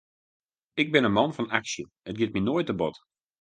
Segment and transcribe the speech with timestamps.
[0.81, 2.95] Ik bin in man fan aksje, it giet my noait te bot.